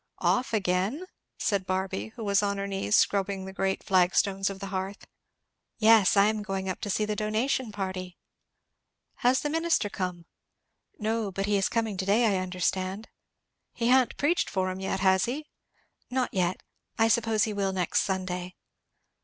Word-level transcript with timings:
"Off 0.17 0.51
again?" 0.51 1.05
said 1.37 1.67
Barby, 1.67 2.07
who 2.15 2.23
was 2.23 2.41
on 2.41 2.57
her 2.57 2.65
knees 2.65 2.95
scrubbing 2.95 3.45
the 3.45 3.53
great 3.53 3.83
flag 3.83 4.15
stones 4.15 4.49
of 4.49 4.59
the 4.59 4.65
hearth. 4.73 5.05
"Yes, 5.77 6.17
I 6.17 6.25
am 6.25 6.41
going 6.41 6.67
up 6.67 6.81
to 6.81 6.89
see 6.89 7.05
the 7.05 7.15
donation 7.15 7.71
party." 7.71 8.17
"Has 9.17 9.41
the 9.41 9.49
minister 9.51 9.89
come?" 9.91 10.25
"No, 10.97 11.31
but 11.31 11.45
he 11.45 11.55
is 11.55 11.69
coming 11.69 11.97
to 11.97 12.05
day, 12.07 12.25
I 12.35 12.41
understand." 12.41 13.09
"He 13.73 13.89
ha'n't 13.91 14.17
preached 14.17 14.49
for 14.49 14.71
'em 14.71 14.79
yet, 14.79 15.01
has 15.01 15.25
he?" 15.25 15.45
"Not 16.09 16.33
yet; 16.33 16.63
I 16.97 17.07
suppose 17.07 17.43
he 17.43 17.53
will 17.53 17.71
next 17.71 18.01
Sunday." 18.01 18.55